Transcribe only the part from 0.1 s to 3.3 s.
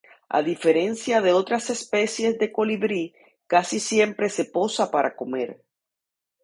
A diferencia de otras especies de colibrí,